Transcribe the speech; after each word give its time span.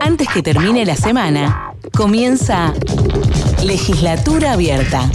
Antes 0.00 0.28
que 0.28 0.42
termine 0.42 0.84
la 0.84 0.96
semana, 0.96 1.72
comienza 1.96 2.72
Legislatura 3.64 4.52
Abierta. 4.52 5.10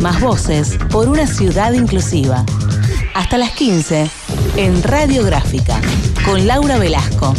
Más 0.00 0.20
voces 0.20 0.78
por 0.90 1.08
una 1.08 1.26
ciudad 1.26 1.72
inclusiva. 1.72 2.44
Hasta 3.14 3.38
las 3.38 3.50
15 3.52 4.10
en 4.56 4.82
Radiográfica 4.82 5.80
con 6.24 6.46
Laura 6.46 6.78
Velasco. 6.78 7.34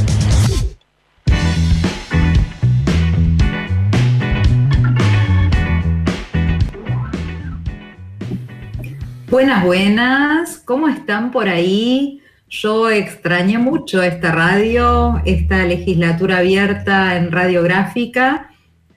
Buenas, 9.30 9.64
buenas. 9.64 10.58
¿Cómo 10.66 10.88
están 10.88 11.32
por 11.32 11.48
ahí? 11.48 12.22
Yo 12.50 12.90
extrañé 12.90 13.60
mucho 13.60 14.02
esta 14.02 14.32
radio, 14.32 15.22
esta 15.26 15.66
legislatura 15.66 16.40
abierta 16.40 17.16
en 17.16 17.32
radiográfica 17.32 18.50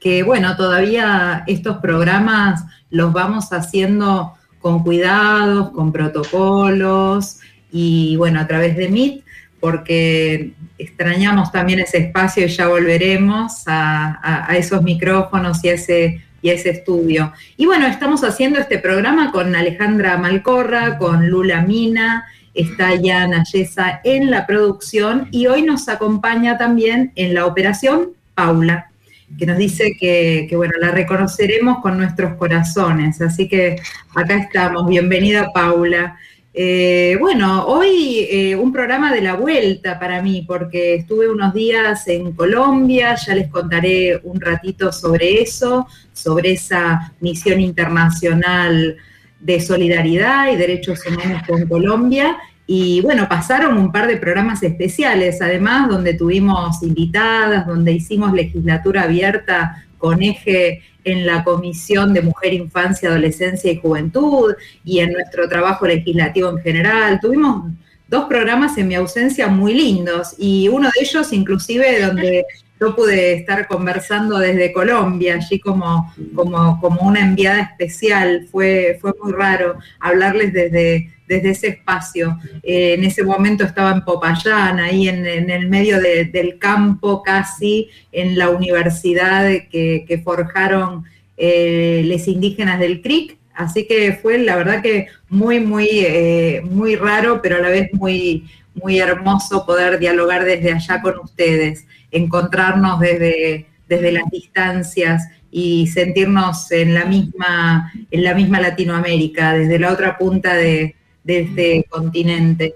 que 0.02 0.24
bueno, 0.24 0.56
todavía 0.56 1.44
estos 1.46 1.76
programas 1.76 2.64
los 2.90 3.12
vamos 3.12 3.52
haciendo 3.52 4.34
con 4.58 4.82
cuidados, 4.82 5.70
con 5.70 5.92
protocolos 5.92 7.38
y 7.70 8.16
bueno, 8.16 8.40
a 8.40 8.46
través 8.48 8.76
de 8.76 8.88
Meet, 8.88 9.22
porque 9.60 10.54
extrañamos 10.76 11.52
también 11.52 11.78
ese 11.78 11.98
espacio 11.98 12.46
y 12.46 12.48
ya 12.48 12.66
volveremos 12.66 13.62
a, 13.66 14.48
esos 14.56 14.82
micrófonos 14.82 15.64
y 15.64 15.68
a, 15.68 15.74
ese, 15.74 16.24
y 16.42 16.50
ese 16.50 16.70
estudio. 16.70 17.32
Y 17.56 17.66
bueno, 17.66 17.86
estamos 17.86 18.24
haciendo 18.24 18.58
este 18.58 18.78
programa 18.78 19.30
con 19.30 19.54
Alejandra 19.54 20.18
Malcorra, 20.18 20.98
con 20.98 21.28
Lula 21.28 21.62
Mina, 21.62 22.24
está 22.54 22.94
Yana 22.94 23.44
Yesa 23.44 24.00
en 24.04 24.30
la 24.30 24.46
producción 24.46 25.28
y 25.30 25.46
hoy 25.46 25.62
nos 25.62 25.88
acompaña 25.88 26.58
también 26.58 27.12
en 27.14 27.34
la 27.34 27.46
operación 27.46 28.10
Paula 28.34 28.92
que 29.38 29.46
nos 29.46 29.58
dice 29.58 29.96
que, 29.98 30.48
bueno, 30.54 30.74
la 30.80 30.90
reconoceremos 30.90 31.78
con 31.80 31.96
nuestros 31.96 32.34
corazones. 32.34 33.20
Así 33.20 33.48
que 33.48 33.76
acá 34.14 34.36
estamos. 34.36 34.86
Bienvenida, 34.86 35.48
Paula. 35.52 36.18
Eh, 36.54 37.16
bueno, 37.18 37.64
hoy 37.64 38.26
eh, 38.30 38.54
un 38.54 38.72
programa 38.72 39.12
de 39.12 39.22
la 39.22 39.34
vuelta 39.34 39.98
para 39.98 40.20
mí, 40.20 40.44
porque 40.46 40.96
estuve 40.96 41.30
unos 41.30 41.54
días 41.54 42.06
en 42.08 42.32
Colombia, 42.32 43.14
ya 43.14 43.34
les 43.34 43.48
contaré 43.48 44.20
un 44.22 44.38
ratito 44.38 44.92
sobre 44.92 45.40
eso, 45.40 45.86
sobre 46.12 46.52
esa 46.52 47.14
misión 47.20 47.60
internacional 47.60 48.98
de 49.42 49.60
solidaridad 49.60 50.52
y 50.52 50.56
derechos 50.56 51.00
humanos 51.06 51.42
con 51.46 51.66
Colombia. 51.66 52.36
Y 52.66 53.00
bueno, 53.02 53.28
pasaron 53.28 53.76
un 53.76 53.90
par 53.90 54.06
de 54.06 54.16
programas 54.16 54.62
especiales, 54.62 55.42
además, 55.42 55.88
donde 55.88 56.14
tuvimos 56.14 56.82
invitadas, 56.82 57.66
donde 57.66 57.92
hicimos 57.92 58.32
legislatura 58.32 59.02
abierta 59.02 59.84
con 59.98 60.22
eje 60.22 60.82
en 61.04 61.26
la 61.26 61.42
Comisión 61.42 62.14
de 62.14 62.22
Mujer, 62.22 62.54
Infancia, 62.54 63.08
Adolescencia 63.08 63.70
y 63.72 63.80
Juventud 63.80 64.54
y 64.84 65.00
en 65.00 65.12
nuestro 65.12 65.48
trabajo 65.48 65.86
legislativo 65.86 66.50
en 66.50 66.58
general. 66.58 67.18
Tuvimos 67.20 67.72
dos 68.06 68.26
programas 68.26 68.78
en 68.78 68.88
mi 68.88 68.94
ausencia 68.94 69.48
muy 69.48 69.74
lindos 69.74 70.34
y 70.38 70.68
uno 70.68 70.88
de 70.88 71.04
ellos 71.04 71.32
inclusive 71.32 72.00
donde 72.00 72.44
yo 72.82 72.96
pude 72.96 73.34
estar 73.34 73.68
conversando 73.68 74.38
desde 74.38 74.72
Colombia, 74.72 75.36
allí 75.36 75.60
como, 75.60 76.12
como, 76.34 76.80
como 76.80 77.02
una 77.02 77.20
enviada 77.20 77.60
especial. 77.60 78.48
Fue, 78.50 78.98
fue 79.00 79.12
muy 79.22 79.32
raro 79.32 79.78
hablarles 80.00 80.52
desde 80.52 81.12
desde 81.32 81.50
ese 81.50 81.68
espacio. 81.68 82.38
Eh, 82.62 82.94
en 82.94 83.04
ese 83.04 83.24
momento 83.24 83.64
estaba 83.64 83.92
en 83.92 84.04
Popayán, 84.04 84.78
ahí 84.78 85.08
en, 85.08 85.24
el 85.26 85.68
medio 85.68 86.00
del 86.00 86.58
campo 86.58 87.22
casi, 87.22 87.88
en 88.10 88.36
la 88.36 88.50
universidad 88.50 89.48
que, 89.70 90.20
forjaron 90.24 91.04
eh, 91.36 92.02
los 92.04 92.28
indígenas 92.28 92.78
del 92.78 93.00
CRIC. 93.00 93.38
Así 93.54 93.86
que 93.86 94.14
fue 94.14 94.38
la 94.38 94.56
verdad 94.56 94.82
que 94.82 95.08
muy, 95.28 95.60
muy, 95.60 95.88
eh, 95.90 96.62
muy 96.64 96.96
raro, 96.96 97.40
pero 97.42 97.56
a 97.56 97.60
la 97.60 97.68
vez 97.68 97.92
muy, 97.92 98.44
muy 98.82 98.98
hermoso 98.98 99.64
poder 99.64 99.98
dialogar 99.98 100.44
desde 100.44 100.72
allá 100.72 101.00
con 101.00 101.18
ustedes, 101.20 101.86
encontrarnos 102.10 103.00
desde, 103.00 103.66
desde 103.88 104.12
las 104.12 104.30
distancias 104.30 105.28
y 105.50 105.86
sentirnos 105.86 106.70
en 106.72 106.94
la 106.94 107.04
misma, 107.04 107.92
en 108.10 108.24
la 108.24 108.34
misma 108.34 108.60
Latinoamérica, 108.60 109.52
desde 109.52 109.78
la 109.78 109.92
otra 109.92 110.16
punta 110.16 110.54
de, 110.54 110.96
este 111.26 111.84
continente. 111.88 112.74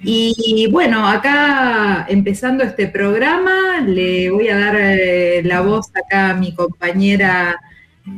Y 0.00 0.68
bueno, 0.70 1.08
acá 1.08 2.06
empezando 2.08 2.62
este 2.62 2.86
programa, 2.86 3.80
le 3.84 4.30
voy 4.30 4.48
a 4.48 4.56
dar 4.56 4.76
eh, 4.78 5.42
la 5.42 5.62
voz 5.62 5.88
acá 5.96 6.30
a 6.30 6.34
mi 6.34 6.54
compañera 6.54 7.58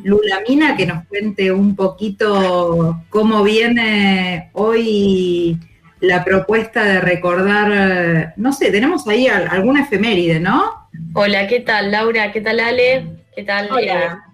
Lula 0.04 0.42
Mina 0.46 0.76
que 0.76 0.86
nos 0.86 1.06
cuente 1.06 1.52
un 1.52 1.74
poquito 1.74 3.02
cómo 3.08 3.42
viene 3.42 4.50
hoy 4.52 5.58
la 6.00 6.24
propuesta 6.24 6.84
de 6.84 7.00
recordar, 7.00 8.34
no 8.36 8.52
sé, 8.52 8.70
tenemos 8.70 9.06
ahí 9.06 9.28
alguna 9.28 9.82
efeméride, 9.82 10.40
¿no? 10.40 10.88
Hola, 11.14 11.46
¿qué 11.46 11.60
tal 11.60 11.90
Laura? 11.90 12.32
¿Qué 12.32 12.40
tal 12.40 12.60
Ale? 12.60 13.06
¿Qué 13.34 13.44
tal? 13.44 13.70
Hola. 13.70 14.24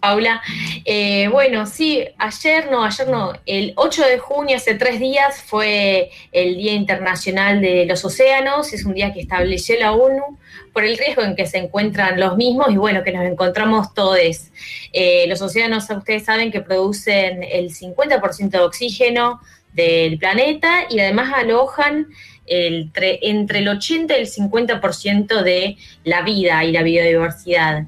Paula. 0.00 0.42
Eh, 0.84 1.28
bueno, 1.28 1.66
sí, 1.66 2.04
ayer 2.18 2.70
no, 2.70 2.84
ayer 2.84 3.08
no, 3.08 3.32
el 3.46 3.72
8 3.76 4.06
de 4.06 4.18
junio, 4.18 4.56
hace 4.56 4.74
tres 4.74 4.98
días, 4.98 5.42
fue 5.42 6.10
el 6.32 6.56
Día 6.56 6.72
Internacional 6.72 7.60
de 7.60 7.86
los 7.86 8.04
Océanos, 8.04 8.72
es 8.72 8.84
un 8.84 8.94
día 8.94 9.12
que 9.12 9.20
estableció 9.20 9.78
la 9.78 9.92
ONU 9.92 10.38
por 10.72 10.84
el 10.84 10.96
riesgo 10.96 11.22
en 11.22 11.36
que 11.36 11.46
se 11.46 11.58
encuentran 11.58 12.18
los 12.18 12.36
mismos 12.36 12.68
y 12.70 12.76
bueno, 12.76 13.02
que 13.02 13.12
nos 13.12 13.24
encontramos 13.24 13.92
todos. 13.94 14.10
Eh, 14.92 15.26
los 15.28 15.40
océanos, 15.42 15.88
ustedes 15.90 16.24
saben 16.24 16.50
que 16.50 16.60
producen 16.60 17.42
el 17.42 17.70
50% 17.70 18.50
de 18.50 18.60
oxígeno 18.60 19.40
del 19.72 20.18
planeta 20.18 20.86
y 20.88 21.00
además 21.00 21.32
alojan 21.34 22.08
entre 22.46 23.20
el 23.22 23.68
80 23.68 24.18
y 24.18 24.20
el 24.20 24.26
50% 24.28 25.42
de 25.42 25.76
la 26.04 26.22
vida 26.22 26.64
y 26.64 26.72
la 26.72 26.82
biodiversidad. 26.82 27.84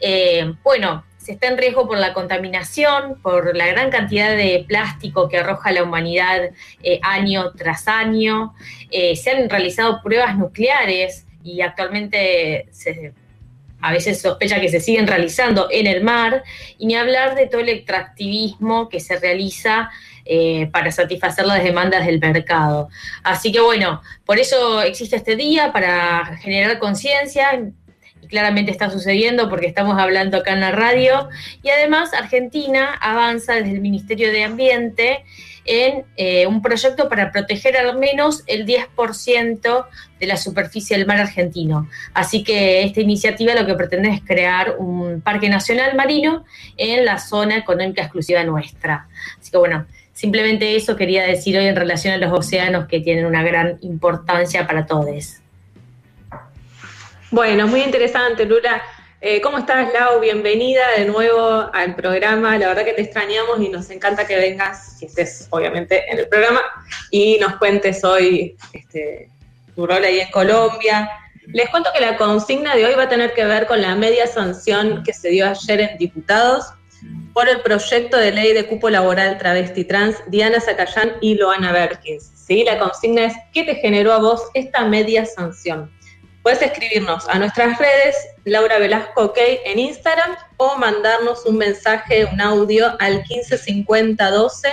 Eh, 0.00 0.54
bueno, 0.64 1.04
está 1.32 1.48
en 1.48 1.58
riesgo 1.58 1.86
por 1.86 1.98
la 1.98 2.12
contaminación, 2.12 3.20
por 3.22 3.56
la 3.56 3.66
gran 3.66 3.90
cantidad 3.90 4.36
de 4.36 4.64
plástico 4.66 5.28
que 5.28 5.38
arroja 5.38 5.72
la 5.72 5.82
humanidad 5.82 6.50
eh, 6.82 7.00
año 7.02 7.52
tras 7.52 7.88
año. 7.88 8.54
Eh, 8.90 9.16
se 9.16 9.30
han 9.30 9.48
realizado 9.48 10.00
pruebas 10.02 10.36
nucleares 10.36 11.26
y 11.42 11.60
actualmente 11.60 12.68
a 13.80 13.92
veces 13.92 14.20
sospecha 14.20 14.60
que 14.60 14.68
se 14.68 14.80
siguen 14.80 15.06
realizando 15.06 15.68
en 15.70 15.86
el 15.86 16.02
mar, 16.02 16.42
y 16.78 16.86
ni 16.86 16.96
hablar 16.96 17.34
de 17.34 17.46
todo 17.46 17.60
el 17.62 17.70
extractivismo 17.70 18.88
que 18.88 19.00
se 19.00 19.18
realiza 19.18 19.90
eh, 20.24 20.68
para 20.70 20.92
satisfacer 20.92 21.46
las 21.46 21.64
demandas 21.64 22.06
del 22.06 22.20
mercado. 22.20 22.88
Así 23.22 23.50
que 23.52 23.60
bueno, 23.60 24.02
por 24.24 24.38
eso 24.38 24.82
existe 24.82 25.16
este 25.16 25.34
día, 25.36 25.72
para 25.72 26.36
generar 26.36 26.78
conciencia, 26.78 27.58
claramente 28.30 28.70
está 28.70 28.88
sucediendo 28.88 29.50
porque 29.50 29.66
estamos 29.66 29.98
hablando 29.98 30.38
acá 30.38 30.52
en 30.52 30.60
la 30.60 30.70
radio. 30.70 31.28
Y 31.62 31.68
además 31.68 32.14
Argentina 32.14 32.94
avanza 33.00 33.54
desde 33.54 33.72
el 33.72 33.80
Ministerio 33.80 34.32
de 34.32 34.44
Ambiente 34.44 35.24
en 35.66 36.04
eh, 36.16 36.46
un 36.46 36.62
proyecto 36.62 37.08
para 37.08 37.30
proteger 37.30 37.76
al 37.76 37.98
menos 37.98 38.42
el 38.46 38.66
10% 38.66 39.86
de 40.18 40.26
la 40.26 40.36
superficie 40.36 40.96
del 40.96 41.06
mar 41.06 41.18
argentino. 41.18 41.88
Así 42.14 42.42
que 42.42 42.82
esta 42.82 43.00
iniciativa 43.00 43.54
lo 43.54 43.66
que 43.66 43.74
pretende 43.74 44.08
es 44.08 44.22
crear 44.22 44.76
un 44.78 45.20
parque 45.20 45.48
nacional 45.48 45.94
marino 45.96 46.44
en 46.76 47.04
la 47.04 47.18
zona 47.18 47.56
económica 47.56 48.02
exclusiva 48.02 48.42
nuestra. 48.44 49.08
Así 49.38 49.50
que 49.50 49.58
bueno, 49.58 49.86
simplemente 50.12 50.76
eso 50.76 50.96
quería 50.96 51.24
decir 51.24 51.58
hoy 51.58 51.66
en 51.66 51.76
relación 51.76 52.14
a 52.14 52.18
los 52.18 52.32
océanos 52.32 52.86
que 52.86 53.00
tienen 53.00 53.26
una 53.26 53.42
gran 53.42 53.78
importancia 53.82 54.66
para 54.66 54.86
todos. 54.86 55.40
Bueno, 57.32 57.68
muy 57.68 57.82
interesante, 57.82 58.44
Lula. 58.44 58.82
Eh, 59.20 59.40
¿Cómo 59.40 59.58
estás, 59.58 59.92
Lau? 59.92 60.18
Bienvenida 60.18 60.82
de 60.96 61.04
nuevo 61.04 61.70
al 61.72 61.94
programa. 61.94 62.58
La 62.58 62.66
verdad 62.66 62.84
que 62.84 62.92
te 62.92 63.02
extrañamos 63.02 63.60
y 63.60 63.68
nos 63.68 63.88
encanta 63.90 64.26
que 64.26 64.34
vengas, 64.34 64.98
si 64.98 65.06
estés 65.06 65.46
obviamente 65.50 66.10
en 66.10 66.18
el 66.18 66.28
programa, 66.28 66.60
y 67.12 67.38
nos 67.38 67.54
cuentes 67.58 68.02
hoy 68.02 68.56
este, 68.72 69.30
tu 69.76 69.86
rol 69.86 70.02
ahí 70.02 70.18
en 70.18 70.30
Colombia. 70.32 71.08
Les 71.46 71.68
cuento 71.68 71.90
que 71.94 72.00
la 72.00 72.16
consigna 72.16 72.74
de 72.74 72.86
hoy 72.86 72.94
va 72.96 73.04
a 73.04 73.08
tener 73.08 73.32
que 73.32 73.44
ver 73.44 73.68
con 73.68 73.80
la 73.80 73.94
media 73.94 74.26
sanción 74.26 75.04
que 75.04 75.12
se 75.12 75.28
dio 75.28 75.48
ayer 75.48 75.80
en 75.82 75.98
diputados 75.98 76.64
por 77.32 77.48
el 77.48 77.60
proyecto 77.60 78.16
de 78.16 78.32
ley 78.32 78.54
de 78.54 78.66
cupo 78.66 78.90
laboral 78.90 79.38
travesti 79.38 79.84
trans 79.84 80.16
Diana 80.26 80.60
Zacayán 80.60 81.12
y 81.20 81.36
Loana 81.36 81.70
Berkins. 81.70 82.32
¿sí? 82.34 82.64
La 82.64 82.76
consigna 82.80 83.26
es, 83.26 83.34
¿qué 83.52 83.62
te 83.62 83.76
generó 83.76 84.14
a 84.14 84.18
vos 84.18 84.42
esta 84.54 84.84
media 84.84 85.24
sanción? 85.24 85.88
Puedes 86.42 86.62
escribirnos 86.62 87.28
a 87.28 87.38
nuestras 87.38 87.78
redes, 87.78 88.16
Laura 88.44 88.78
Velasco 88.78 89.24
OK 89.24 89.38
en 89.66 89.78
Instagram, 89.78 90.36
o 90.56 90.76
mandarnos 90.78 91.44
un 91.44 91.58
mensaje, 91.58 92.24
un 92.24 92.40
audio 92.40 92.96
al 92.98 93.16
1550 93.16 94.30
12 94.30 94.68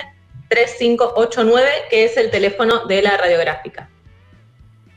3589, 0.50 1.70
que 1.90 2.06
es 2.06 2.16
el 2.16 2.32
teléfono 2.32 2.86
de 2.86 3.02
la 3.02 3.18
radiográfica. 3.18 3.90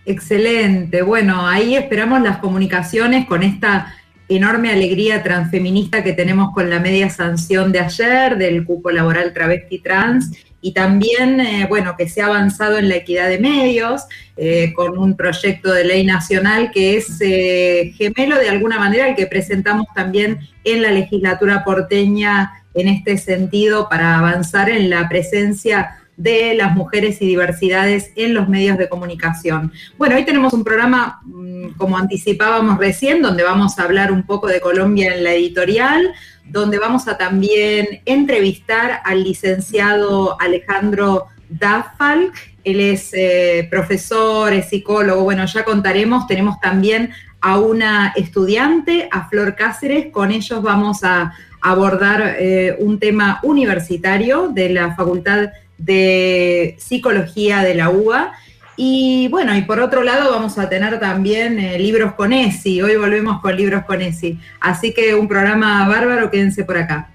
Excelente. 0.07 1.03
Bueno, 1.03 1.47
ahí 1.47 1.77
esperamos 1.77 2.23
las 2.23 2.39
comunicaciones 2.39 3.27
con 3.27 3.43
esta 3.43 3.95
enorme 4.29 4.71
alegría 4.71 5.25
transfeminista 5.25 6.05
que 6.05 6.13
tenemos 6.13 6.53
con 6.55 6.71
la 6.71 6.79
media 6.79 7.11
sanción 7.11 7.73
de 7.73 7.81
ayer 7.81 8.39
del 8.39 8.65
cupo 8.65 8.93
laboral 8.93 9.33
travesti 9.33 9.81
trans 9.81 10.31
y 10.63 10.73
también, 10.73 11.41
eh, 11.41 11.67
bueno, 11.69 11.95
que 11.97 12.09
se 12.09 12.21
ha 12.21 12.27
avanzado 12.27 12.79
en 12.79 12.89
la 12.89 12.97
equidad 12.97 13.29
de 13.29 13.39
medios 13.39 14.03
eh, 14.37 14.73
con 14.75 14.99
un 14.99 15.17
proyecto 15.17 15.73
de 15.73 15.85
ley 15.85 16.05
nacional 16.05 16.71
que 16.71 16.97
es 16.97 17.19
eh, 17.21 17.93
gemelo 17.97 18.37
de 18.37 18.51
alguna 18.51 18.79
manera 18.79 19.09
el 19.09 19.17
que 19.17 19.27
presentamos 19.27 19.87
también 19.95 20.41
en 20.65 20.83
la 20.83 20.91
legislatura 20.91 21.65
porteña 21.65 22.53
en 22.75 22.89
este 22.89 23.17
sentido 23.19 23.89
para 23.89 24.19
avanzar 24.19 24.69
en 24.69 24.91
la 24.91 25.09
presencia 25.09 26.00
de 26.21 26.55
las 26.55 26.77
mujeres 26.77 27.23
y 27.23 27.27
diversidades 27.27 28.13
en 28.15 28.35
los 28.35 28.47
medios 28.47 28.77
de 28.77 28.91
comunicación. 28.91 29.73
Bueno, 29.97 30.17
hoy 30.17 30.25
tenemos 30.27 30.53
un 30.53 30.65
programa, 30.65 31.21
mm, 31.25 31.69
como 31.79 31.97
anticipábamos 31.97 32.79
recién, 32.79 33.23
donde 33.23 33.43
vamos 33.43 33.79
a 33.79 33.85
hablar 33.85 34.13
un 34.13 34.25
poco 34.25 34.47
de 34.47 34.61
Colombia 34.61 35.15
en 35.15 35.25
la 35.25 35.33
editorial, 35.33 36.13
donde 36.45 36.79
vamos 36.79 37.09
a 37.09 37.17
también 37.17 38.03
entrevistar 38.05 39.01
al 39.03 39.25
licenciado 39.25 40.39
Alejandro 40.39 41.29
Dafalk. 41.49 42.35
Él 42.65 42.81
es 42.81 43.15
eh, 43.15 43.67
profesor, 43.71 44.53
es 44.53 44.69
psicólogo, 44.69 45.23
bueno, 45.23 45.47
ya 45.47 45.65
contaremos, 45.65 46.27
tenemos 46.27 46.61
también 46.61 47.13
a 47.41 47.59
una 47.59 48.13
estudiante, 48.15 49.09
a 49.11 49.27
Flor 49.31 49.55
Cáceres, 49.57 50.13
con 50.13 50.31
ellos 50.33 50.61
vamos 50.61 51.03
a 51.03 51.33
abordar 51.63 52.37
eh, 52.39 52.77
un 52.79 52.99
tema 52.99 53.41
universitario 53.43 54.49
de 54.49 54.69
la 54.69 54.95
Facultad 54.95 55.49
de 55.81 56.77
Psicología 56.79 57.63
de 57.63 57.75
la 57.75 57.91
UBA. 57.91 58.33
Y 58.77 59.29
bueno, 59.29 59.55
y 59.57 59.63
por 59.63 59.81
otro 59.81 60.03
lado 60.03 60.31
vamos 60.31 60.59
a 60.59 60.69
tener 60.69 60.99
también 61.01 61.59
eh, 61.59 61.79
libros 61.79 62.15
con 62.15 62.33
ESI. 62.33 62.83
Hoy 62.83 62.97
volvemos 62.97 63.41
con 63.41 63.57
libros 63.57 63.85
con 63.85 64.01
ESI. 64.01 64.39
Así 64.61 64.95
que 64.95 65.15
un 65.15 65.29
programa 65.29 65.87
bárbaro, 65.89 66.31
quédense 66.31 66.65
por 66.65 66.79
acá. 66.79 67.11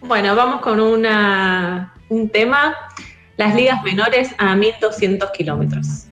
Bueno, 0.00 0.34
vamos 0.34 0.60
con 0.60 0.80
una, 0.80 1.94
un 2.08 2.28
tema, 2.28 2.74
las 3.36 3.54
ligas 3.54 3.82
menores 3.82 4.34
a 4.36 4.56
1200 4.56 5.30
kilómetros. 5.30 6.08